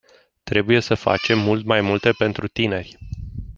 [0.43, 2.97] Trebuie să facem mult mai multe pentru tineri.